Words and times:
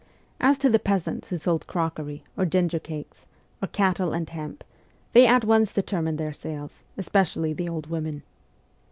As 0.39 0.57
to 0.57 0.67
the 0.67 0.79
peasants 0.79 1.29
who 1.29 1.37
sold 1.37 1.67
crockery, 1.67 2.23
or 2.35 2.43
ginger 2.43 2.79
cakes, 2.79 3.27
or 3.61 3.67
cattle 3.67 4.13
and 4.13 4.27
hemp, 4.27 4.63
they 5.13 5.27
at 5.27 5.45
once 5.45 5.71
determined 5.71 6.17
their 6.17 6.33
sales, 6.33 6.81
especially 6.97 7.53
the 7.53 7.69
old 7.69 7.85
women. 7.87 8.23